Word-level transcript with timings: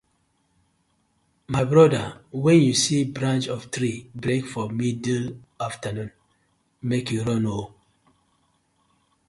My 1.53 1.61
bother 1.71 2.05
wen 2.43 2.59
yu 2.65 2.73
see 2.83 3.01
branch 3.17 3.45
of 3.47 3.69
tree 3.75 4.09
break 4.21 4.43
for 4.53 4.65
middle 4.79 5.27
afternoon 5.67 6.11
mek 6.89 7.05
yu 7.13 7.21
run 7.27 7.45
ooo. 7.55 7.65